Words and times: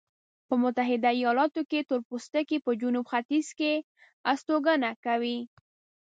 په 0.47 0.53
متحده 0.63 1.09
ایلاتونو 1.19 1.67
کې 1.69 1.85
تورپوستکي 1.89 2.57
په 2.65 2.71
جنوب 2.81 3.05
ختیځ 3.11 3.47
کې 3.59 3.73
استوګنه 4.31 4.91
کوي. 5.05 5.37